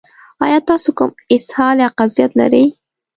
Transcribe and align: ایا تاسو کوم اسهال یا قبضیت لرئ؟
ایا 0.43 0.59
تاسو 0.69 0.89
کوم 0.97 1.09
اسهال 1.35 1.77
یا 1.83 1.89
قبضیت 1.99 2.31
لرئ؟ 2.39 2.65